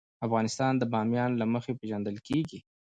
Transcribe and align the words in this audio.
افغانستان 0.25 0.73
د 0.77 0.83
بامیان 0.91 1.31
له 1.39 1.45
مخې 1.53 1.73
پېژندل 1.79 2.17
کېږي. 2.27 2.59